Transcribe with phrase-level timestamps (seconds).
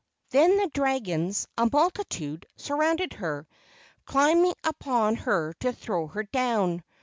[0.31, 3.47] Then the dragons, a multitude, surrounded her,
[4.03, 6.83] climbing upon her to throw her down.